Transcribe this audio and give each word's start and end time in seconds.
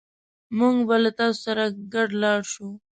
موږ 0.57 0.75
به 0.87 0.95
له 1.03 1.11
تاسو 1.19 1.39
سره 1.45 1.63
ګډ 1.93 2.09
لاړ 2.21 2.39
شو 2.51 2.67